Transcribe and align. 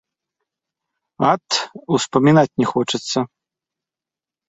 Ат, 1.31 1.47
успамінаць 1.99 2.57
не 2.65 2.73
хочацца. 2.73 3.19